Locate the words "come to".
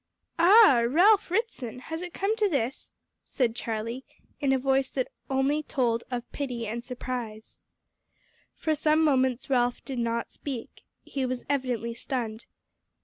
2.11-2.49